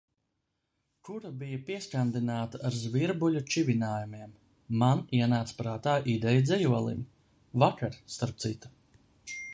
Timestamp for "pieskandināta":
1.67-2.61